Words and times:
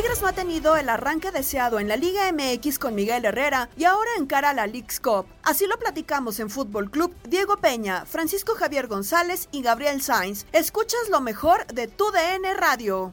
Tigres 0.00 0.22
no 0.22 0.28
ha 0.28 0.32
tenido 0.32 0.76
el 0.76 0.88
arranque 0.88 1.30
deseado 1.30 1.78
en 1.78 1.86
la 1.86 1.98
Liga 1.98 2.32
MX 2.32 2.78
con 2.78 2.94
Miguel 2.94 3.22
Herrera 3.26 3.68
y 3.76 3.84
ahora 3.84 4.08
encara 4.18 4.54
la 4.54 4.66
League's 4.66 4.98
Cup. 4.98 5.26
Así 5.42 5.66
lo 5.66 5.76
platicamos 5.78 6.40
en 6.40 6.48
Fútbol 6.48 6.90
Club 6.90 7.12
Diego 7.28 7.58
Peña, 7.58 8.06
Francisco 8.06 8.54
Javier 8.54 8.86
González 8.86 9.50
y 9.52 9.60
Gabriel 9.60 10.00
Sainz. 10.00 10.46
Escuchas 10.54 11.10
lo 11.10 11.20
mejor 11.20 11.66
de 11.66 11.86
tu 11.86 12.04
DN 12.12 12.54
Radio. 12.54 13.12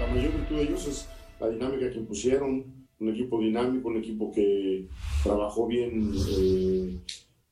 La 0.00 0.06
mayor 0.14 0.32
virtud 0.32 0.56
de 0.56 0.62
ellos 0.62 0.86
es 0.86 1.06
la 1.38 1.50
dinámica 1.50 1.90
que 1.90 1.98
impusieron, 1.98 2.88
un 2.98 3.08
equipo 3.10 3.38
dinámico, 3.38 3.88
un 3.88 3.98
equipo 3.98 4.32
que 4.32 4.88
trabajó 5.22 5.66
bien 5.66 6.10
eh, 6.30 6.98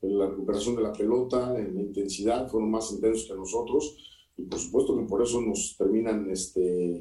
en 0.01 0.19
la 0.19 0.30
recuperación 0.30 0.77
de 0.77 0.82
la 0.82 0.95
pelota, 0.95 1.59
en 1.59 1.74
la 1.74 1.82
intensidad, 1.82 2.48
fueron 2.48 2.70
más 2.70 2.91
intensos 2.91 3.28
que 3.28 3.34
nosotros 3.34 4.13
y 4.37 4.43
por 4.43 4.59
supuesto 4.59 4.97
que 4.97 5.05
por 5.05 5.23
eso 5.23 5.41
nos 5.41 5.77
terminan 5.77 6.30
este, 6.30 6.97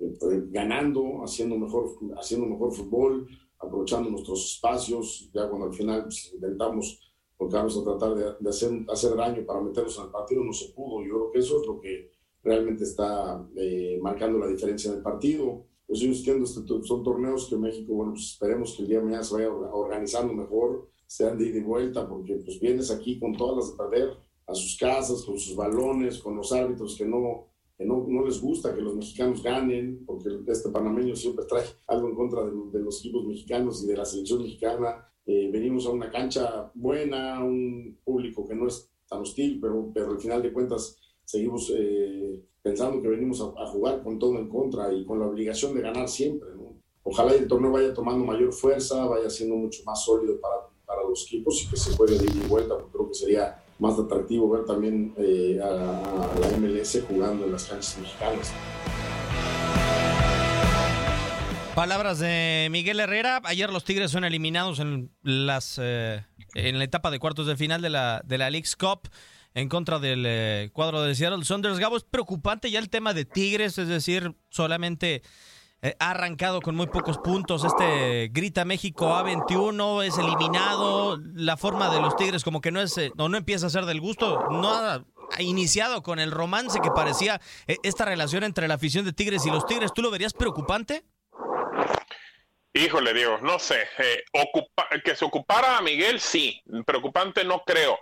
eh, 0.00 0.44
ganando, 0.50 1.22
haciendo 1.22 1.56
mejor, 1.56 1.90
haciendo 2.18 2.46
mejor 2.46 2.72
fútbol, 2.72 3.28
aprovechando 3.58 4.10
nuestros 4.10 4.54
espacios, 4.54 5.30
ya 5.32 5.48
cuando 5.48 5.66
al 5.66 5.72
final 5.72 6.04
pues, 6.04 6.32
intentamos 6.34 7.00
volcarnos 7.38 7.78
a 7.78 7.84
tratar 7.84 8.38
de, 8.40 8.48
hacer, 8.48 8.84
hacer 8.88 9.16
daño 9.16 9.44
para 9.44 9.60
meternos 9.60 9.96
en 9.98 10.04
el 10.04 10.10
partido, 10.10 10.44
no 10.44 10.52
se 10.52 10.72
pudo. 10.72 11.04
Yo 11.04 11.14
creo 11.14 11.32
que 11.32 11.38
eso 11.38 11.60
es 11.60 11.66
lo 11.66 11.80
que 11.80 12.10
realmente 12.42 12.84
está 12.84 13.46
eh, 13.56 13.98
marcando 14.02 14.38
la 14.38 14.48
diferencia 14.48 14.90
en 14.90 14.98
el 14.98 15.02
partido. 15.02 15.64
Pues 15.86 16.00
yo 16.00 16.08
entiendo, 16.08 16.44
este, 16.44 16.60
son 16.82 17.02
torneos 17.02 17.46
que 17.48 17.56
México, 17.56 17.94
bueno, 17.94 18.12
pues 18.12 18.32
esperemos 18.32 18.74
que 18.74 18.82
el 18.82 18.88
día 18.88 18.98
de 18.98 19.04
mañana 19.04 19.22
se 19.22 19.34
vaya 19.34 19.50
organizando 19.50 20.32
mejor, 20.32 20.88
sean 21.06 21.38
de 21.38 21.48
ida 21.48 21.58
y 21.58 21.62
vuelta, 21.62 22.08
porque 22.08 22.36
pues 22.36 22.58
vienes 22.58 22.90
aquí 22.90 23.18
con 23.18 23.36
todas 23.36 23.56
las 23.56 23.70
de 23.70 23.76
perder, 23.76 24.16
a 24.46 24.54
sus 24.54 24.76
casas, 24.78 25.22
con 25.22 25.38
sus 25.38 25.56
balones, 25.56 26.18
con 26.18 26.36
los 26.36 26.52
árbitros 26.52 26.96
que 26.96 27.06
no, 27.06 27.48
que 27.76 27.84
no, 27.84 28.04
no, 28.08 28.24
les 28.24 28.40
gusta 28.40 28.74
que 28.74 28.82
los 28.82 28.94
mexicanos 28.94 29.42
ganen, 29.42 30.04
porque 30.06 30.28
este 30.46 30.70
panameño 30.70 31.16
siempre 31.16 31.44
trae 31.46 31.64
algo 31.88 32.08
en 32.08 32.14
contra 32.14 32.44
de, 32.44 32.80
los 32.80 33.00
equipos 33.00 33.24
mexicanos 33.24 33.82
y 33.82 33.86
de 33.86 33.96
la 33.96 34.04
selección 34.04 34.42
mexicana. 34.42 35.08
Eh, 35.26 35.50
venimos 35.50 35.86
a 35.86 35.90
una 35.90 36.10
cancha 36.10 36.70
buena, 36.74 37.42
un 37.42 37.98
público 38.04 38.46
que 38.46 38.54
no 38.54 38.66
es 38.66 38.90
tan 39.08 39.20
hostil, 39.20 39.58
pero, 39.60 39.90
pero 39.92 40.10
al 40.10 40.20
final 40.20 40.42
de 40.42 40.52
cuentas 40.52 40.98
seguimos 41.24 41.72
eh, 41.74 42.44
pensando 42.62 43.00
que 43.00 43.08
venimos 43.08 43.40
a, 43.40 43.66
jugar 43.66 44.02
con 44.02 44.18
todo 44.18 44.38
en 44.38 44.48
contra 44.48 44.92
y 44.92 45.04
con 45.04 45.18
la 45.18 45.26
obligación 45.26 45.74
de 45.74 45.80
ganar 45.80 46.08
siempre. 46.08 46.50
Ojalá 47.02 47.34
el 47.34 47.46
torneo 47.46 47.72
vaya 47.72 47.92
tomando 47.92 48.24
mayor 48.24 48.52
fuerza, 48.52 49.06
vaya 49.06 49.28
siendo 49.28 49.56
mucho 49.56 49.82
más 49.84 50.02
sólido 50.04 50.40
para, 50.40 50.56
para 50.86 51.02
los 51.08 51.26
equipos 51.26 51.62
y 51.62 51.70
que 51.70 51.76
se 51.76 51.90
ir 51.90 52.32
de 52.32 52.48
vuelta, 52.48 52.76
porque 52.76 52.92
creo 52.92 53.08
que 53.08 53.14
sería 53.14 53.63
más 53.78 53.98
atractivo 53.98 54.50
ver 54.50 54.64
también 54.64 55.14
eh, 55.16 55.60
a, 55.62 56.38
la 56.40 56.56
MLS 56.58 57.02
jugando 57.08 57.44
en 57.44 57.52
las 57.52 57.64
canchas 57.64 57.98
mexicanas. 57.98 58.52
Palabras 61.74 62.20
de 62.20 62.68
Miguel 62.70 63.00
Herrera. 63.00 63.40
Ayer 63.44 63.72
los 63.72 63.84
Tigres 63.84 64.12
son 64.12 64.24
eliminados 64.24 64.78
en 64.78 65.10
las 65.22 65.80
eh, 65.82 66.24
en 66.54 66.78
la 66.78 66.84
etapa 66.84 67.10
de 67.10 67.18
cuartos 67.18 67.46
de 67.48 67.56
final 67.56 67.82
de 67.82 67.90
la 67.90 68.22
de 68.24 68.38
la 68.38 68.48
League's 68.48 68.76
Cup 68.76 69.08
en 69.54 69.68
contra 69.68 69.98
del 69.98 70.24
eh, 70.26 70.70
cuadro 70.72 71.02
de 71.02 71.14
Seattle 71.14 71.44
Saunders. 71.44 71.78
Gabo, 71.78 71.96
es 71.96 72.04
preocupante 72.04 72.70
ya 72.70 72.78
el 72.78 72.90
tema 72.90 73.14
de 73.14 73.24
Tigres, 73.24 73.78
es 73.78 73.88
decir, 73.88 74.34
solamente 74.50 75.22
eh, 75.84 75.94
ha 75.98 76.12
arrancado 76.12 76.62
con 76.62 76.74
muy 76.74 76.86
pocos 76.86 77.18
puntos. 77.18 77.62
Este 77.62 78.30
Grita 78.32 78.64
México 78.64 79.10
A21 79.10 80.02
es 80.06 80.16
eliminado. 80.16 81.18
La 81.34 81.58
forma 81.58 81.92
de 81.92 82.00
los 82.00 82.16
Tigres 82.16 82.42
como 82.42 82.62
que 82.62 82.72
no 82.72 82.80
es, 82.80 82.96
eh, 82.96 83.12
no, 83.16 83.28
no 83.28 83.36
empieza 83.36 83.66
a 83.66 83.70
ser 83.70 83.84
del 83.84 84.00
gusto. 84.00 84.46
No 84.50 84.72
ha, 84.72 85.04
iniciado 85.40 86.02
con 86.02 86.20
el 86.20 86.30
romance 86.30 86.80
que 86.80 86.90
parecía 86.90 87.38
eh, 87.66 87.76
esta 87.82 88.06
relación 88.06 88.44
entre 88.44 88.66
la 88.66 88.74
afición 88.74 89.04
de 89.04 89.12
Tigres 89.12 89.44
y 89.44 89.50
los 89.50 89.66
Tigres. 89.66 89.92
¿Tú 89.92 90.00
lo 90.00 90.10
verías 90.10 90.32
preocupante? 90.32 91.04
Híjole, 92.72 93.12
Diego, 93.12 93.36
no 93.42 93.58
sé. 93.58 93.86
que 95.04 95.14
se 95.14 95.24
ocupara 95.26 95.76
a 95.76 95.82
Miguel, 95.82 96.18
sí. 96.18 96.62
Preocupante 96.86 97.44
no 97.44 97.62
creo. 97.62 97.98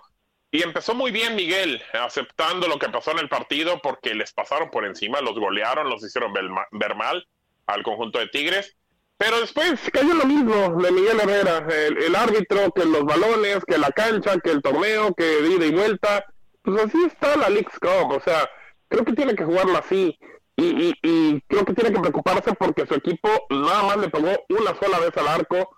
Y 0.53 0.62
empezó 0.62 0.95
muy 0.95 1.11
bien 1.11 1.35
Miguel, 1.35 1.83
aceptando 1.95 2.69
lo 2.69 2.79
que 2.79 2.91
pasó 2.91 3.11
en 3.11 3.19
el 3.19 3.29
partido 3.29 3.81
porque 3.83 4.15
les 4.15 4.33
pasaron 4.33 4.71
por 4.71 4.85
encima, 4.85 5.21
los 5.21 5.35
golearon, 5.35 5.91
los 5.91 6.05
hicieron 6.05 6.33
ver 6.33 6.95
mal 6.95 7.27
al 7.72 7.83
conjunto 7.83 8.19
de 8.19 8.28
Tigres. 8.28 8.77
Pero 9.22 9.41
después 9.41 9.81
cayó 9.93 10.15
lo 10.15 10.25
mismo 10.25 10.83
de 10.83 10.91
Miguel 10.91 11.21
Herrera, 11.21 11.65
el, 11.69 12.16
árbitro, 12.16 12.72
que 12.72 12.84
los 12.84 13.05
balones, 13.05 13.65
que 13.65 13.78
la 13.78 13.93
cancha, 13.93 14.38
que 14.41 14.50
el 14.50 14.62
torneo, 14.62 15.15
que 15.15 15.41
ida 15.47 15.65
y 15.65 15.71
vuelta. 15.71 16.25
Pues 16.62 16.84
así 16.84 17.05
está 17.05 17.37
la 17.37 17.49
League 17.49 17.69
Cup, 17.81 18.11
o 18.11 18.21
sea, 18.21 18.49
creo 18.88 19.05
que 19.05 19.12
tiene 19.12 19.37
que 19.37 19.44
jugarlo 19.44 19.78
así. 19.78 20.19
Y, 20.56 20.93
y, 21.03 21.41
creo 21.43 21.65
que 21.65 21.72
tiene 21.72 21.93
que 21.93 22.00
preocuparse 22.00 22.53
porque 22.55 22.87
su 22.87 22.94
equipo 22.94 23.28
nada 23.50 23.82
más 23.84 23.97
le 23.99 24.11
pegó 24.11 24.28
una 24.49 24.75
sola 24.81 24.99
vez 24.99 25.16
al 25.16 25.28
arco. 25.28 25.77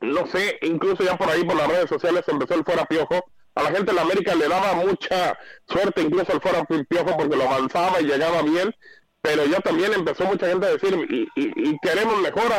No 0.00 0.26
sé, 0.28 0.58
incluso 0.62 1.02
ya 1.02 1.18
por 1.18 1.28
ahí 1.28 1.44
por 1.44 1.56
las 1.56 1.68
redes 1.68 1.88
sociales 1.88 2.24
empezó 2.28 2.54
el 2.54 2.64
fuera 2.64 2.84
piojo. 2.86 3.20
A 3.56 3.62
la 3.64 3.70
gente 3.72 3.86
de 3.86 3.94
la 3.94 4.02
América 4.02 4.34
le 4.34 4.48
daba 4.48 4.74
mucha 4.74 5.36
suerte 5.66 6.02
incluso 6.02 6.32
el 6.32 6.40
fuera 6.40 6.64
piojo 6.64 7.16
porque 7.16 7.36
lo 7.36 7.50
avanzaba 7.50 8.00
y 8.00 8.04
llegaba 8.04 8.42
bien 8.42 8.72
pero 9.26 9.44
ya 9.44 9.60
también 9.60 9.92
empezó 9.92 10.24
mucha 10.24 10.46
gente 10.46 10.66
a 10.66 10.70
decir, 10.70 10.94
y, 11.34 11.78
queremos 11.80 12.20
mejor 12.20 12.52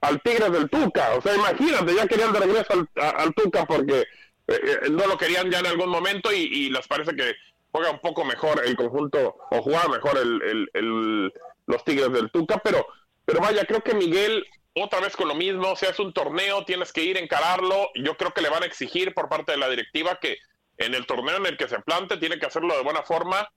al 0.00 0.22
Tigre 0.22 0.48
del 0.48 0.70
Tuca. 0.70 1.14
O 1.14 1.20
sea, 1.20 1.34
imagínate, 1.34 1.94
ya 1.94 2.06
querían 2.06 2.32
de 2.32 2.40
regreso 2.40 2.88
al, 2.96 3.34
Tuca 3.34 3.66
porque 3.66 4.00
eh, 4.00 4.06
eh, 4.46 4.78
no 4.90 5.06
lo 5.06 5.18
querían 5.18 5.50
ya 5.50 5.58
en 5.58 5.66
algún 5.66 5.90
momento 5.90 6.32
y, 6.32 6.70
les 6.70 6.88
parece 6.88 7.14
que 7.14 7.34
juega 7.70 7.90
un 7.90 8.00
poco 8.00 8.24
mejor 8.24 8.62
el 8.64 8.74
conjunto, 8.74 9.36
o 9.50 9.62
juega 9.62 9.86
mejor 9.88 10.16
el, 10.16 11.32
los 11.66 11.84
Tigres 11.84 12.12
del 12.12 12.30
Tuca, 12.30 12.58
pero, 12.64 12.86
pero 13.26 13.40
vaya, 13.40 13.66
creo 13.66 13.82
que 13.82 13.94
Miguel 13.94 14.46
otra 14.76 15.00
vez 15.00 15.16
con 15.16 15.28
lo 15.28 15.34
mismo, 15.34 15.76
si 15.76 15.84
es 15.84 15.98
un 15.98 16.14
torneo, 16.14 16.64
tienes 16.64 16.92
que 16.92 17.04
ir 17.04 17.16
a 17.16 17.20
encararlo. 17.20 17.90
Yo 17.94 18.16
creo 18.16 18.32
que 18.32 18.40
le 18.40 18.48
van 18.48 18.62
a 18.62 18.66
exigir 18.66 19.14
por 19.14 19.28
parte 19.28 19.52
de 19.52 19.58
la 19.58 19.68
directiva 19.68 20.18
que 20.20 20.38
en 20.78 20.94
el 20.94 21.06
torneo 21.06 21.36
en 21.36 21.46
el 21.46 21.56
que 21.56 21.68
se 21.68 21.78
plante 21.80 22.16
tiene 22.16 22.40
que 22.40 22.46
hacerlo 22.46 22.74
de 22.74 22.82
buena 22.82 23.02
forma 23.02 23.48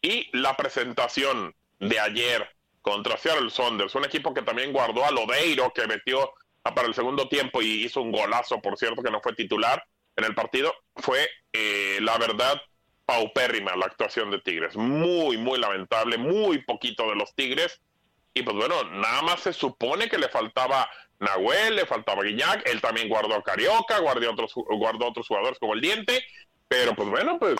y 0.00 0.30
la 0.32 0.56
presentación 0.56 1.54
de 1.78 2.00
ayer 2.00 2.48
contra 2.82 3.16
Seattle 3.16 3.50
Saunders, 3.50 3.94
un 3.94 4.04
equipo 4.04 4.32
que 4.32 4.42
también 4.42 4.72
guardó 4.72 5.04
a 5.04 5.10
Lodeiro, 5.10 5.72
que 5.72 5.86
metió 5.86 6.32
para 6.62 6.86
el 6.88 6.94
segundo 6.94 7.28
tiempo 7.28 7.62
y 7.62 7.84
hizo 7.84 8.00
un 8.00 8.12
golazo, 8.12 8.60
por 8.60 8.76
cierto, 8.76 9.02
que 9.02 9.10
no 9.10 9.20
fue 9.20 9.34
titular 9.34 9.84
en 10.16 10.24
el 10.24 10.34
partido, 10.34 10.72
fue 10.96 11.28
eh, 11.52 11.98
la 12.00 12.16
verdad 12.18 12.60
paupérrima 13.04 13.76
la 13.76 13.86
actuación 13.86 14.30
de 14.30 14.40
Tigres. 14.40 14.76
Muy, 14.76 15.36
muy 15.36 15.58
lamentable, 15.58 16.18
muy 16.18 16.62
poquito 16.62 17.08
de 17.08 17.14
los 17.14 17.34
Tigres. 17.34 17.80
Y 18.34 18.42
pues 18.42 18.56
bueno, 18.56 18.82
nada 18.84 19.22
más 19.22 19.40
se 19.40 19.52
supone 19.52 20.08
que 20.08 20.18
le 20.18 20.28
faltaba 20.28 20.88
Nahuel, 21.18 21.76
le 21.76 21.86
faltaba 21.86 22.22
Guiñac, 22.22 22.68
él 22.68 22.80
también 22.80 23.08
guardó 23.08 23.34
a 23.34 23.42
Carioca, 23.42 23.98
guardó 24.00 24.30
otros, 24.30 24.52
guardó 24.54 25.08
otros 25.08 25.26
jugadores 25.26 25.58
como 25.58 25.74
el 25.74 25.80
Diente, 25.80 26.22
pero 26.68 26.94
pues 26.94 27.08
bueno, 27.08 27.38
pues 27.38 27.56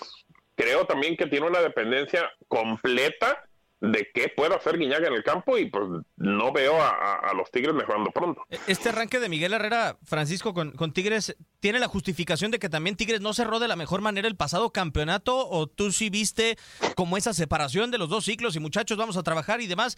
creo 0.55 0.85
también 0.85 1.17
que 1.17 1.27
tiene 1.27 1.47
una 1.47 1.61
dependencia 1.61 2.31
completa 2.47 3.43
de 3.79 4.09
qué 4.13 4.29
puede 4.35 4.55
hacer 4.55 4.77
Guiñaga 4.77 5.07
en 5.07 5.13
el 5.13 5.23
campo 5.23 5.57
y 5.57 5.69
pues 5.69 5.83
no 6.15 6.51
veo 6.51 6.73
a, 6.81 7.31
los 7.35 7.51
Tigres 7.51 7.75
mejorando 7.75 8.11
pronto. 8.11 8.41
E, 8.49 8.57
este 8.67 8.89
arranque 8.89 9.19
de 9.19 9.29
Miguel 9.29 9.53
Herrera, 9.53 9.97
Francisco, 10.03 10.53
con, 10.53 10.93
Tigres, 10.93 11.37
¿tiene 11.59 11.79
la 11.79 11.87
justificación 11.87 12.49
de 12.49 12.59
que 12.59 12.69
también 12.69 12.95
Tigres 12.95 13.21
no 13.21 13.33
cerró 13.33 13.59
de 13.59 13.67
la 13.67 13.75
mejor 13.75 14.01
manera 14.01 14.27
el 14.27 14.35
pasado 14.35 14.71
campeonato? 14.71 15.47
¿O 15.49 15.67
tú 15.67 15.91
sí 15.91 16.09
viste 16.09 16.57
como 16.95 17.17
esa 17.17 17.33
separación 17.33 17.91
de 17.91 17.99
los 17.99 18.09
dos 18.09 18.25
ciclos 18.25 18.55
y 18.55 18.59
muchachos 18.59 18.97
vamos 18.97 19.17
a 19.17 19.23
trabajar 19.23 19.61
y 19.61 19.67
demás? 19.67 19.97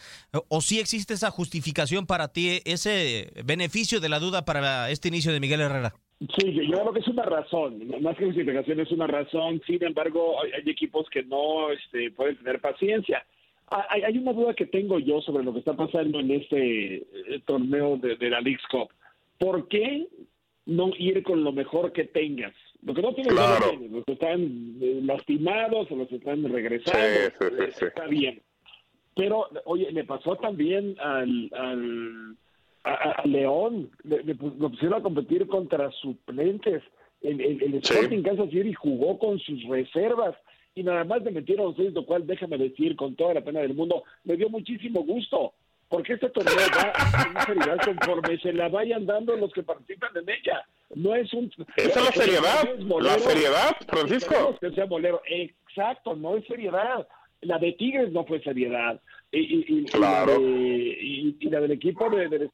¿O, 0.50 0.62
sí 0.62 0.80
existe 0.80 1.14
esa 1.14 1.32
justificación 1.32 2.06
para 2.06 2.28
ti, 2.34 2.62
ese 2.66 3.32
beneficio 3.46 4.00
de 4.00 4.10
la 4.10 4.20
duda 4.20 4.44
para 4.44 4.90
este 4.90 5.08
inicio 5.08 5.32
de 5.32 5.40
Miguel 5.40 5.62
Herrera? 5.62 5.94
Sí, 6.38 6.52
yo 6.52 6.82
creo 6.82 6.92
que 6.92 7.00
es 7.00 7.08
una 7.08 7.24
razón, 7.24 7.82
más 8.02 8.18
que 8.18 8.26
justificación 8.26 8.78
es 8.82 8.92
una 8.92 9.08
razón, 9.08 9.62
sin 9.66 9.82
embargo 9.82 10.36
hay, 10.44 10.70
equipos 10.70 11.10
que 11.10 11.24
no 11.24 11.72
este, 11.72 12.12
pueden 12.12 12.36
tener 12.36 12.60
paciencia. 12.60 13.26
Hay, 13.72 14.18
una 14.18 14.34
duda 14.34 14.54
que 14.54 14.66
tengo 14.66 15.00
yo 15.00 15.22
sobre 15.22 15.44
lo 15.44 15.54
que 15.54 15.60
está 15.60 15.74
pasando 15.74 16.20
en 16.20 16.32
este 16.32 16.96
eh, 16.96 17.42
torneo 17.46 17.98
de, 17.98 18.18
la 18.30 18.42
League's 18.42 18.66
Cup. 18.72 18.90
¿Por 19.38 19.68
qué 19.68 20.08
no 20.66 20.92
ir 20.98 21.22
con 21.24 21.44
lo 21.44 21.52
mejor 21.52 21.92
que 21.92 22.06
tengas? 22.06 22.54
Lo 22.82 22.94
que 22.94 23.02
no 23.02 23.14
tienen 23.14 23.34
claro. 23.34 23.78
los 23.92 24.06
que 24.06 24.14
están 24.14 24.78
eh, 24.82 25.00
lastimados 25.04 25.92
o 25.92 25.96
los 25.96 26.08
que 26.08 26.16
están 26.16 26.44
regresando, 26.52 27.00
eh, 27.00 27.70
está 27.70 28.08
bien. 28.08 28.42
Pero, 29.16 29.48
oye, 29.66 29.92
le 29.92 30.04
pasó 30.04 30.36
también 30.38 30.96
al, 31.00 31.50
al 31.54 32.38
a, 32.84 33.22
León, 33.26 33.92
le, 34.04 34.24
lo 34.24 34.70
pusieron 34.70 35.00
a 35.00 35.04
competir 35.04 35.46
contra 35.48 35.92
suplentes. 35.92 36.82
El, 37.22 37.42
el, 37.42 37.62
el 37.62 37.76
Sporting 37.76 38.24
Kansas 38.24 38.50
City 38.50 38.74
jugó 38.74 39.20
con 39.20 39.38
sus 39.40 39.64
reservas 39.68 40.36
y 40.76 40.84
nada 40.84 41.04
más 41.04 41.22
me 41.24 41.32
metieron 41.32 41.76
seis, 41.76 41.94
lo 41.94 42.06
cual 42.06 42.26
déjame 42.26 42.58
decir 42.58 42.96
con 42.96 43.16
toda 43.16 43.34
la 43.34 43.42
pena 43.42 43.60
del 43.62 43.74
mundo, 43.74 44.04
me 44.24 44.38
dio 44.38 44.50
muchísimo 44.50 45.04
gusto, 45.04 45.54
porque 45.90 46.14
este 46.14 46.30
torneo 46.30 46.56
va 46.56 47.46
seriedad 47.46 47.78
conforme 47.84 48.38
se 48.40 48.54
la 48.54 48.70
vayan 48.70 49.06
dando 49.06 49.36
los 49.36 49.52
que 49.52 49.64
participan 49.64 50.12
en 50.16 50.30
ella. 50.30 50.64
No 50.96 51.16
es 51.16 51.32
un... 51.34 51.52
Esa 51.76 52.00
es 52.00 52.06
la 52.06 52.12
seriedad, 52.12 52.80
la 53.02 53.20
seriedad, 53.20 53.76
Francisco. 53.88 54.58
Que 54.60 54.72
sea 54.72 54.86
bolero. 54.86 55.22
Exacto, 55.28 56.16
no 56.16 56.38
es 56.38 56.46
seriedad. 56.46 57.08
La 57.42 57.58
de 57.58 57.74
Tigres 57.74 58.12
no 58.12 58.26
fue 58.26 58.42
seriedad. 58.42 59.00
Y, 59.32 59.86
la, 59.98 60.26
del 60.26 61.72
equipo 61.72 62.10
de, 62.10 62.28
del 62.28 62.50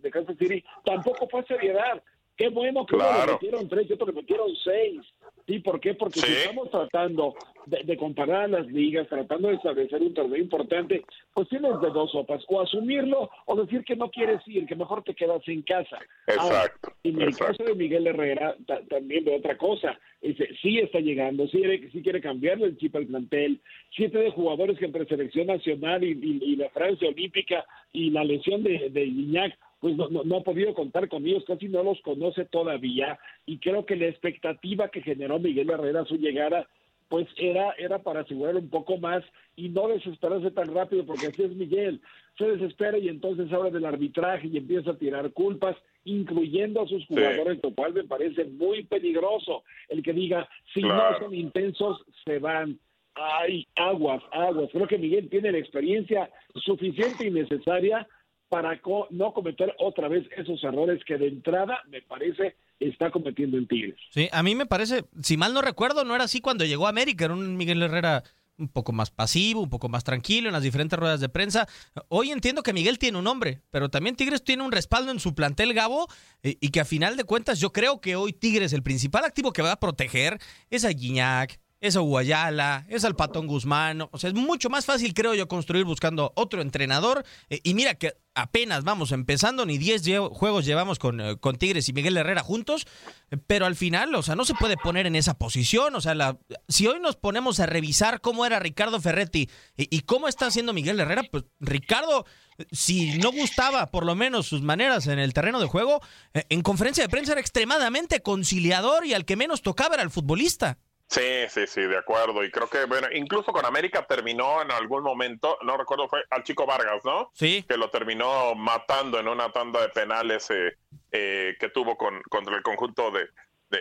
de, 0.00 0.10
Kansas 0.10 0.36
City 0.38 0.64
tampoco 0.84 1.28
fue 1.28 1.44
seriedad. 1.44 2.02
Qué 2.36 2.48
bueno 2.48 2.86
que 2.86 2.96
uno 2.96 3.04
le 3.26 3.32
metieron 3.32 3.68
tres 3.68 3.88
y 3.88 3.92
otro 3.92 4.06
le 4.06 4.12
metieron 4.12 4.48
seis. 4.64 5.00
¿Sí? 5.46 5.58
¿Por 5.58 5.80
qué? 5.80 5.94
Porque 5.94 6.20
si 6.20 6.32
estamos 6.32 6.70
tratando 6.70 7.34
de, 7.66 7.96
comparar 7.96 8.48
las 8.48 8.66
ligas, 8.68 9.08
tratando 9.08 9.48
de 9.48 9.54
establecer 9.54 10.00
un 10.00 10.14
torneo 10.14 10.38
importante, 10.38 11.04
pues 11.34 11.48
tienes 11.48 11.80
de 11.80 11.90
dos 11.90 12.12
sopas, 12.12 12.44
o 12.48 12.60
asumirlo 12.60 13.28
o 13.46 13.56
decir 13.56 13.84
que 13.84 13.96
no 13.96 14.08
quieres 14.08 14.40
ir, 14.46 14.66
que 14.66 14.76
mejor 14.76 15.02
te 15.02 15.14
quedas 15.14 15.42
en 15.48 15.62
casa. 15.62 15.98
Exacto. 16.28 16.92
y 17.02 17.10
en 17.10 17.22
el 17.22 17.36
caso 17.36 17.64
de 17.64 17.74
Miguel 17.74 18.06
Herrera, 18.06 18.56
también 18.88 19.24
de 19.24 19.36
otra 19.36 19.58
cosa. 19.58 19.98
Dice, 20.20 20.48
sí 20.62 20.78
está 20.78 21.00
llegando, 21.00 21.48
sí, 21.48 21.60
sí 21.92 22.02
quiere 22.02 22.20
cambiarle 22.20 22.66
el 22.66 22.76
chip 22.76 22.94
al 22.94 23.06
plantel, 23.06 23.60
siete 23.96 24.18
de 24.18 24.30
jugadores 24.30 24.78
que 24.78 24.84
entre 24.84 25.06
selección 25.06 25.48
nacional 25.48 26.04
y, 26.04 26.56
la 26.56 26.70
Francia 26.70 27.08
Olímpica 27.08 27.64
y 27.92 28.10
la 28.10 28.22
lesión 28.22 28.62
de, 28.62 28.90
de 28.90 29.04
Iñak, 29.04 29.58
pues 29.82 29.96
no, 29.96 30.08
no, 30.08 30.36
ha 30.36 30.44
podido 30.44 30.72
contar 30.74 31.08
con 31.08 31.26
ellos, 31.26 31.42
casi 31.44 31.66
no 31.66 31.82
los 31.82 32.00
conoce 32.02 32.44
todavía, 32.44 33.18
y 33.46 33.58
creo 33.58 33.84
que 33.84 33.96
la 33.96 34.06
expectativa 34.06 34.88
que 34.90 35.02
generó 35.02 35.40
Miguel 35.40 35.70
Herrera 35.70 36.02
a 36.02 36.06
su 36.06 36.18
llegada, 36.18 36.68
pues 37.08 37.26
era, 37.36 37.72
era 37.72 37.98
para 37.98 38.20
asegurar 38.20 38.54
un 38.54 38.70
poco 38.70 38.96
más 38.98 39.24
y 39.56 39.70
no 39.70 39.88
desesperarse 39.88 40.52
tan 40.52 40.72
rápido, 40.72 41.04
porque 41.04 41.26
así 41.26 41.42
es 41.42 41.50
Miguel, 41.56 42.00
se 42.38 42.44
desespera 42.44 42.96
y 42.96 43.08
entonces 43.08 43.52
habla 43.52 43.70
del 43.70 43.84
arbitraje 43.84 44.46
y 44.46 44.56
empieza 44.56 44.92
a 44.92 44.98
tirar 44.98 45.32
culpas, 45.32 45.76
incluyendo 46.04 46.82
a 46.82 46.86
sus 46.86 47.04
jugadores, 47.08 47.58
lo 47.60 47.74
cual 47.74 47.92
me 47.92 48.04
parece 48.04 48.44
muy 48.44 48.84
peligroso. 48.84 49.64
El 49.88 50.04
que 50.04 50.12
diga, 50.12 50.48
si 50.72 50.80
no 50.80 51.18
son 51.18 51.34
intensos, 51.34 52.04
se 52.24 52.38
van. 52.38 52.78
Ay, 53.14 53.66
aguas, 53.74 54.22
aguas. 54.30 54.70
Creo 54.72 54.86
que 54.86 54.96
Miguel 54.96 55.28
tiene 55.28 55.52
la 55.52 55.58
experiencia 55.58 56.30
suficiente 56.54 57.26
y 57.26 57.30
necesaria 57.30 58.06
para 58.52 58.78
no 59.08 59.32
cometer 59.32 59.74
otra 59.78 60.08
vez 60.08 60.26
esos 60.36 60.62
errores 60.62 61.02
que 61.06 61.16
de 61.16 61.26
entrada 61.26 61.78
me 61.88 62.02
parece 62.02 62.54
está 62.78 63.10
cometiendo 63.10 63.56
en 63.56 63.66
Tigres. 63.66 63.96
Sí, 64.10 64.28
a 64.30 64.42
mí 64.42 64.54
me 64.54 64.66
parece, 64.66 65.06
si 65.22 65.38
mal 65.38 65.54
no 65.54 65.62
recuerdo, 65.62 66.04
no 66.04 66.14
era 66.14 66.24
así 66.24 66.42
cuando 66.42 66.66
llegó 66.66 66.84
a 66.84 66.90
América, 66.90 67.24
era 67.24 67.32
un 67.32 67.56
Miguel 67.56 67.80
Herrera 67.80 68.22
un 68.58 68.68
poco 68.68 68.92
más 68.92 69.10
pasivo, 69.10 69.62
un 69.62 69.70
poco 69.70 69.88
más 69.88 70.04
tranquilo 70.04 70.50
en 70.50 70.52
las 70.52 70.62
diferentes 70.62 70.98
ruedas 70.98 71.20
de 71.20 71.30
prensa. 71.30 71.66
Hoy 72.08 72.30
entiendo 72.30 72.62
que 72.62 72.74
Miguel 72.74 72.98
tiene 72.98 73.16
un 73.16 73.24
nombre, 73.24 73.62
pero 73.70 73.88
también 73.88 74.16
Tigres 74.16 74.44
tiene 74.44 74.62
un 74.62 74.70
respaldo 74.70 75.12
en 75.12 75.18
su 75.18 75.34
plantel 75.34 75.72
Gabo 75.72 76.06
y 76.42 76.68
que 76.68 76.80
a 76.80 76.84
final 76.84 77.16
de 77.16 77.24
cuentas 77.24 77.58
yo 77.58 77.72
creo 77.72 78.02
que 78.02 78.16
hoy 78.16 78.34
Tigres 78.34 78.74
el 78.74 78.82
principal 78.82 79.24
activo 79.24 79.54
que 79.54 79.62
va 79.62 79.72
a 79.72 79.80
proteger 79.80 80.38
es 80.68 80.84
a 80.84 80.90
Guiñac, 80.90 81.58
es 81.82 81.96
a 81.96 82.00
Guayala, 82.00 82.86
es 82.88 83.04
al 83.04 83.16
Patón 83.16 83.48
Guzmán. 83.48 84.02
O 84.12 84.18
sea, 84.18 84.28
es 84.28 84.34
mucho 84.34 84.70
más 84.70 84.86
fácil, 84.86 85.14
creo 85.14 85.34
yo, 85.34 85.48
construir 85.48 85.84
buscando 85.84 86.32
otro 86.36 86.62
entrenador. 86.62 87.24
Eh, 87.50 87.60
y 87.64 87.74
mira 87.74 87.94
que 87.96 88.12
apenas 88.34 88.84
vamos 88.84 89.12
empezando, 89.12 89.66
ni 89.66 89.78
10 89.78 90.02
juegos 90.30 90.64
llevamos 90.64 90.98
con, 90.98 91.20
eh, 91.20 91.36
con, 91.38 91.56
Tigres 91.56 91.88
y 91.88 91.92
Miguel 91.92 92.16
Herrera 92.16 92.42
juntos, 92.42 92.86
eh, 93.30 93.36
pero 93.46 93.66
al 93.66 93.76
final, 93.76 94.14
o 94.14 94.22
sea, 94.22 94.36
no 94.36 94.44
se 94.44 94.54
puede 94.54 94.76
poner 94.76 95.06
en 95.06 95.16
esa 95.16 95.34
posición. 95.34 95.94
O 95.94 96.00
sea, 96.00 96.14
la, 96.14 96.38
si 96.68 96.86
hoy 96.86 97.00
nos 97.00 97.16
ponemos 97.16 97.60
a 97.60 97.66
revisar 97.66 98.20
cómo 98.20 98.46
era 98.46 98.58
Ricardo 98.58 99.00
Ferretti 99.00 99.48
y, 99.76 99.94
y 99.94 100.00
cómo 100.00 100.28
está 100.28 100.46
haciendo 100.46 100.72
Miguel 100.72 101.00
Herrera, 101.00 101.22
pues 101.30 101.44
Ricardo 101.60 102.24
si 102.70 103.18
no 103.18 103.32
gustaba 103.32 103.90
por 103.90 104.04
lo 104.04 104.14
menos 104.14 104.46
sus 104.46 104.62
maneras 104.62 105.06
en 105.06 105.18
el 105.18 105.32
terreno 105.32 105.58
de 105.58 105.66
juego, 105.66 106.00
en 106.32 106.62
conferencia 106.62 107.02
de 107.02 107.08
prensa 107.08 107.32
era 107.32 107.40
extremadamente 107.40 108.20
conciliador 108.20 109.06
y 109.06 109.14
al 109.14 109.24
que 109.24 109.36
menos 109.36 109.62
tocaba 109.62 109.94
era 109.94 110.04
el 110.04 110.10
futbolista. 110.10 110.78
Sí, 111.08 111.46
sí, 111.48 111.66
sí, 111.66 111.82
de 111.82 111.98
acuerdo. 111.98 112.42
Y 112.42 112.50
creo 112.50 112.68
que, 112.68 112.86
bueno, 112.86 113.06
incluso 113.12 113.52
con 113.52 113.66
América 113.66 114.06
terminó 114.06 114.62
en 114.62 114.70
algún 114.70 115.02
momento, 115.02 115.58
no 115.62 115.76
recuerdo, 115.76 116.08
fue 116.08 116.22
al 116.30 116.42
Chico 116.42 116.64
Vargas, 116.64 117.04
¿no? 117.04 117.30
Sí. 117.34 117.64
Que 117.68 117.76
lo 117.76 117.90
terminó 117.90 118.54
matando 118.54 119.18
en 119.18 119.28
una 119.28 119.52
tanda 119.52 119.82
de 119.82 119.88
penales 119.90 120.50
eh, 120.50 120.76
eh, 121.10 121.54
que 121.60 121.68
tuvo 121.68 121.96
con, 121.96 122.22
contra 122.30 122.56
el 122.56 122.62
conjunto 122.62 123.10
de, 123.10 123.28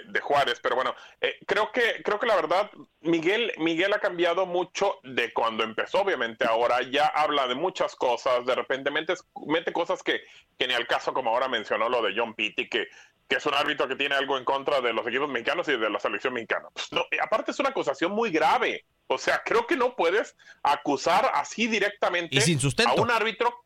de, 0.05 0.19
Juárez. 0.21 0.59
Pero 0.61 0.75
bueno, 0.75 0.95
eh, 1.19 1.37
creo, 1.45 1.71
que, 1.71 2.01
creo 2.03 2.19
que 2.19 2.27
la 2.27 2.35
verdad, 2.35 2.71
Miguel, 3.01 3.53
Miguel 3.57 3.93
ha 3.93 3.99
cambiado 3.99 4.45
mucho 4.45 4.99
de 5.03 5.33
cuando 5.33 5.63
empezó, 5.63 6.01
obviamente. 6.01 6.45
Ahora 6.45 6.81
ya 6.81 7.07
habla 7.07 7.47
de 7.47 7.55
muchas 7.55 7.95
cosas, 7.95 8.45
de 8.45 8.55
repente 8.55 8.91
mete, 8.91 9.13
mete 9.47 9.73
cosas 9.73 10.01
que, 10.03 10.21
que 10.57 10.67
ni 10.67 10.73
al 10.73 10.87
caso, 10.87 11.13
como 11.13 11.31
ahora 11.31 11.47
mencionó 11.47 11.89
lo 11.89 12.01
de 12.01 12.13
John 12.15 12.33
Pitti, 12.33 12.69
que 12.69 12.87
que 13.31 13.37
es 13.37 13.45
un 13.45 13.53
árbitro 13.53 13.87
que 13.87 13.95
tiene 13.95 14.13
algo 14.13 14.37
en 14.37 14.43
contra 14.43 14.81
de 14.81 14.91
los 14.91 15.07
equipos 15.07 15.29
mexicanos 15.29 15.65
y 15.69 15.77
de 15.77 15.89
la 15.89 16.01
selección 16.01 16.33
mexicana. 16.33 16.67
Pues 16.73 16.91
no, 16.91 17.05
aparte 17.23 17.51
es 17.51 17.59
una 17.61 17.69
acusación 17.69 18.11
muy 18.11 18.29
grave. 18.29 18.83
O 19.07 19.17
sea, 19.17 19.41
creo 19.45 19.65
que 19.65 19.77
no 19.77 19.95
puedes 19.95 20.35
acusar 20.63 21.31
así 21.33 21.67
directamente 21.67 22.37
a 22.85 22.93
un 22.95 23.09
árbitro 23.09 23.63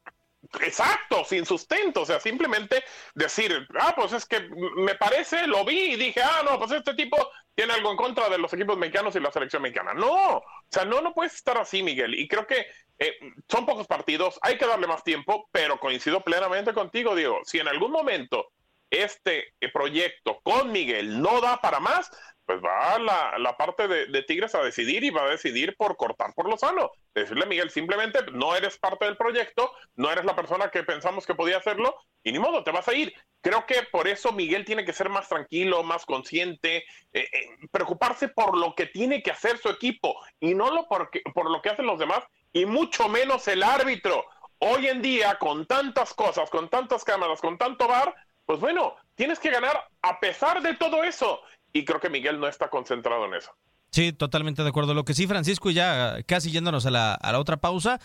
Exacto, 0.62 1.24
sin 1.26 1.46
sustento, 1.46 2.02
o 2.02 2.06
sea, 2.06 2.20
simplemente 2.20 2.84
decir, 3.14 3.68
ah, 3.80 3.94
pues 3.96 4.14
es 4.14 4.26
que 4.26 4.50
me 4.76 4.96
parece, 4.96 5.48
lo 5.48 5.66
vi 5.66 5.94
y 5.94 5.96
dije, 5.96 6.22
ah, 6.22 6.42
no, 6.44 6.60
pues 6.60 6.72
este 6.72 6.94
tipo 6.94 7.18
tiene 7.56 7.74
algo 7.74 7.92
en 7.92 7.98
contra 7.98 8.30
de 8.30 8.38
los 8.38 8.54
equipos 8.54 8.78
mexicanos 8.78 9.16
y 9.16 9.20
la 9.20 9.32
selección 9.32 9.62
mexicana. 9.62 9.94
No, 9.94 10.38
o 10.38 10.44
sea, 10.70 10.86
no, 10.86 11.02
no 11.02 11.14
puedes 11.14 11.36
estar 11.36 11.58
así, 11.58 11.82
Miguel. 11.82 12.14
Y 12.14 12.28
creo 12.28 12.46
que 12.46 12.68
eh, 13.00 13.18
son 13.50 13.66
pocos 13.66 13.88
partidos, 13.88 14.38
hay 14.42 14.58
que 14.58 14.68
darle 14.68 14.88
más 14.88 15.04
tiempo, 15.04 15.48
pero 15.52 15.80
coincido 15.80 16.22
plenamente 16.22 16.74
contigo, 16.74 17.16
Diego. 17.16 17.40
Si 17.46 17.60
en 17.60 17.68
algún 17.68 17.92
momento 17.92 18.52
este 18.90 19.54
proyecto 19.74 20.40
con 20.44 20.72
Miguel 20.72 21.22
no 21.22 21.42
da 21.42 21.58
para 21.62 21.80
más, 21.80 22.12
pues 22.46 22.62
va 22.64 23.00
la, 23.00 23.38
la 23.40 23.58
parte 23.58 23.88
de, 23.88 24.24
Tigres 24.24 24.54
a 24.56 24.64
decidir 24.64 25.04
y 25.04 25.10
va 25.10 25.24
a 25.24 25.30
decidir 25.30 25.76
por 25.76 25.98
cortar 25.98 26.34
por 26.34 26.48
lo 26.48 26.58
sano. 26.58 26.92
Decirle, 27.14 27.46
Miguel, 27.46 27.72
simplemente 27.72 28.20
no 28.32 28.56
eres 28.56 28.78
parte 28.78 29.06
del 29.06 29.18
proyecto, 29.18 29.72
no 29.96 30.12
eres 30.12 30.26
la 30.26 30.36
persona 30.36 30.70
que 30.70 30.84
pensamos 30.84 31.26
que 31.26 31.34
podía 31.34 31.58
hacerlo 31.58 31.96
y 32.24 32.32
ni 32.32 32.40
modo, 32.40 32.64
te 32.64 32.72
vas 32.72 32.88
a 32.88 32.94
ir. 32.94 33.14
Creo 33.42 33.66
que 33.66 33.84
por 33.92 34.08
eso 34.08 34.32
Miguel 34.32 34.66
tiene 34.66 34.86
que 34.86 34.94
ser 34.94 35.10
más 35.10 35.28
tranquilo, 35.28 35.84
más 35.84 36.06
consciente, 36.06 36.78
eh, 36.78 36.84
eh, 37.14 37.50
preocuparse 37.72 38.28
por 38.28 38.58
lo 38.58 38.76
que 38.76 38.86
tiene 38.88 39.24
que 39.24 39.32
hacer 39.32 39.58
su 39.58 39.70
equipo 39.70 40.16
y 40.40 40.54
no 40.54 40.72
lo 40.74 40.88
porque, 40.88 41.22
por 41.34 41.50
lo 41.50 41.62
que 41.62 41.70
hacen 41.70 41.86
los 41.86 42.00
demás 42.00 42.24
y 42.54 42.66
mucho 42.66 43.10
menos 43.10 43.48
el 43.48 43.64
árbitro. 43.64 44.26
Hoy 44.60 44.88
en 44.88 45.02
día, 45.02 45.36
con 45.40 45.66
tantas 45.66 46.14
cosas, 46.14 46.50
con 46.50 46.70
tantas 46.70 47.04
cámaras, 47.04 47.42
con 47.42 47.58
tanto 47.58 47.88
bar, 47.88 48.16
pues 48.46 48.60
bueno, 48.60 48.96
tienes 49.16 49.40
que 49.40 49.50
ganar 49.50 49.88
a 50.02 50.20
pesar 50.20 50.62
de 50.62 50.76
todo 50.76 51.04
eso. 51.04 51.42
Y 51.76 51.84
creo 51.84 52.00
que 52.00 52.10
Miguel 52.10 52.40
no 52.40 52.48
está 52.48 52.70
concentrado 52.70 53.26
en 53.26 53.34
eso. 53.34 53.52
Sí, 53.92 54.14
totalmente 54.14 54.64
de 54.64 54.70
acuerdo. 54.70 54.94
Lo 54.94 55.04
que 55.04 55.14
sí, 55.14 55.28
Francisco, 55.28 55.70
y 55.70 55.74
ya 55.74 56.24
casi 56.26 56.50
yéndonos 56.50 56.86
a 56.86 56.90
la, 56.90 57.14
a 57.14 57.32
la 57.34 57.40
otra 57.40 57.58
pausa, 57.58 58.00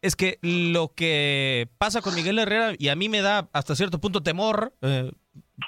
es 0.00 0.14
que 0.14 0.38
lo 0.42 0.92
que 0.94 1.66
pasa 1.76 2.02
con 2.02 2.14
Miguel 2.14 2.38
Herrera, 2.38 2.74
y 2.78 2.86
a 2.86 2.94
mí 2.94 3.08
me 3.08 3.22
da 3.22 3.48
hasta 3.52 3.74
cierto 3.74 4.00
punto 4.00 4.22
temor 4.22 4.74
eh, 4.80 5.10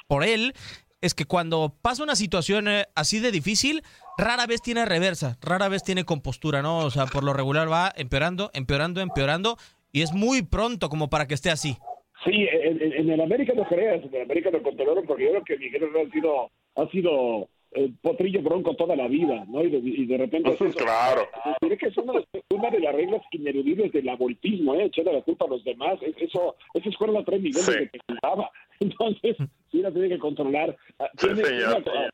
por 0.06 0.23
él, 0.23 0.54
es 1.00 1.14
que 1.14 1.25
cuando 1.25 1.75
pasa 1.82 2.04
una 2.04 2.14
situación 2.14 2.68
eh, 2.68 2.87
así 2.94 3.18
de 3.18 3.32
difícil, 3.32 3.82
rara 4.16 4.47
vez 4.47 4.62
tiene 4.62 4.85
reversa, 4.85 5.37
rara 5.40 5.68
vez 5.68 5.82
tiene 5.82 6.04
compostura, 6.04 6.62
¿no? 6.62 6.78
O 6.78 6.90
sea, 6.90 7.06
por 7.06 7.25
lo 7.25 7.32
regular 7.32 7.68
va 7.68 7.92
empeorando, 7.97 8.52
empeorando, 8.54 9.00
empeorando, 9.00 9.56
y 9.90 10.02
es 10.02 10.12
muy 10.12 10.42
pronto 10.42 10.88
como 10.88 11.11
para 11.11 11.26
que 11.26 11.35
esté 11.35 11.50
así. 11.50 11.76
Sí, 12.25 12.47
en, 12.50 13.11
el 13.11 13.21
América 13.21 13.52
no 13.54 13.66
creas, 13.66 14.04
en 14.04 14.14
el 14.14 14.23
América 14.23 14.50
lo 14.50 14.62
controlaron 14.62 15.06
porque 15.06 15.25
yo 15.25 15.30
creo 15.30 15.44
que 15.44 15.56
Miguel 15.56 15.85
ha 15.85 16.12
sido, 16.12 16.50
ha 16.75 16.88
sido 16.90 17.49
el 17.72 17.94
potrillo 18.00 18.42
bronco 18.42 18.75
toda 18.75 18.96
la 18.96 19.08
vida, 19.08 19.44
¿no? 19.48 19.62
Y 19.62 19.70
de, 19.70 19.78
y 19.78 20.06
de 20.06 20.16
repente... 20.16 20.50
Eso, 20.50 20.64
claro. 20.72 21.28
Diré 21.60 21.76
que 21.76 21.88
es 21.88 21.96
una, 21.98 22.12
de 22.12 22.80
las 22.80 22.94
reglas 22.94 23.22
ineludibles 23.32 23.92
del 23.92 24.08
abortismo, 24.08 24.75
¿eh? 24.75 24.84
Echarle 24.84 25.12
la 25.12 25.22
culpa 25.22 25.44
a 25.44 25.48
los 25.48 25.64
demás. 25.64 25.98
Eso, 26.18 26.56
esa 26.75 26.88
escuela 26.88 27.14
la 27.14 27.25
trae 27.25 27.38
Miguel 27.38 27.64
desde 27.64 27.90
que 27.90 28.00
jugaba. 28.08 28.50
Entonces, 28.80 29.37
sí 29.70 29.82
la 29.82 29.90
tiene 29.90 30.08
que 30.08 30.18
controlar. 30.18 30.76
Ah, 30.99 31.11
tiene 31.16 31.42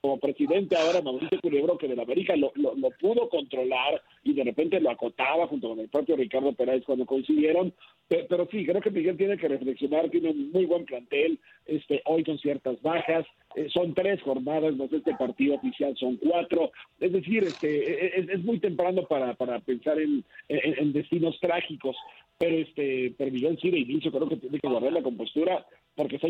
como 0.00 0.18
presidente 0.18 0.76
ahora 0.76 1.02
Mauricio 1.02 1.40
Culebro 1.40 1.78
que 1.78 1.88
del 1.88 2.00
América 2.00 2.36
lo, 2.36 2.52
lo, 2.56 2.90
pudo 3.00 3.28
controlar 3.28 4.02
y 4.22 4.34
de 4.34 4.44
repente 4.44 4.80
lo 4.80 4.90
acotaba 4.90 5.46
junto 5.46 5.68
con 5.68 5.80
el 5.80 5.88
propio 5.88 6.16
Ricardo 6.16 6.52
Pérez 6.52 6.84
cuando 6.84 7.06
coincidieron. 7.06 7.72
Pero, 8.08 8.46
sí, 8.50 8.66
creo 8.66 8.80
que 8.80 8.90
Miguel 8.90 9.16
tiene 9.16 9.38
que 9.38 9.48
reflexionar, 9.48 10.10
tiene 10.10 10.30
un 10.30 10.50
muy 10.52 10.66
buen 10.66 10.84
plantel, 10.84 11.38
este, 11.66 12.02
hoy 12.04 12.22
con 12.22 12.38
ciertas 12.38 12.80
bajas, 12.82 13.26
eh, 13.56 13.68
son 13.72 13.94
tres 13.94 14.20
jornadas, 14.22 14.74
no 14.76 14.88
sé, 14.88 14.96
este 14.96 15.14
partido 15.14 15.54
oficial 15.54 15.96
son 15.96 16.16
cuatro, 16.16 16.70
es 17.00 17.12
decir, 17.12 17.44
este, 17.44 18.20
es, 18.20 18.28
es 18.28 18.44
muy 18.44 18.58
temprano 18.58 19.04
para, 19.04 19.34
para 19.34 19.60
pensar 19.60 19.98
en, 19.98 20.24
en, 20.48 20.92
destinos 20.92 21.38
trágicos, 21.40 21.96
pero 22.36 22.56
este, 22.56 23.14
pero 23.16 23.30
Miguel 23.30 23.58
sí 23.60 23.70
de 23.70 23.78
inicio 23.78 24.12
creo 24.12 24.28
que 24.28 24.36
tiene 24.36 24.58
que 24.58 24.68
guardar 24.68 24.92
la 24.92 25.02
compostura 25.02 25.64
porque 25.94 26.16
está 26.16 26.28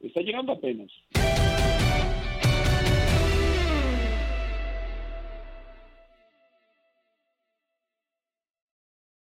está 0.00 0.20
llegando 0.20 0.52
apenas. 0.52 0.90